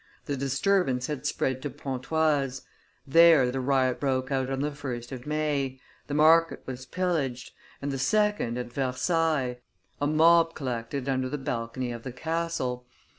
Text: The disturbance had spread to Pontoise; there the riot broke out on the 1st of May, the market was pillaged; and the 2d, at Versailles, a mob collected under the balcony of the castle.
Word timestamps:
The 0.25 0.35
disturbance 0.35 1.05
had 1.05 1.27
spread 1.27 1.61
to 1.61 1.69
Pontoise; 1.69 2.63
there 3.05 3.51
the 3.51 3.59
riot 3.59 3.99
broke 3.99 4.31
out 4.31 4.49
on 4.49 4.61
the 4.61 4.71
1st 4.71 5.11
of 5.11 5.27
May, 5.27 5.79
the 6.07 6.15
market 6.15 6.63
was 6.65 6.87
pillaged; 6.87 7.51
and 7.83 7.91
the 7.91 7.97
2d, 7.97 8.57
at 8.57 8.73
Versailles, 8.73 9.57
a 10.01 10.07
mob 10.07 10.55
collected 10.55 11.07
under 11.07 11.29
the 11.29 11.37
balcony 11.37 11.91
of 11.91 12.01
the 12.01 12.11
castle. 12.11 12.87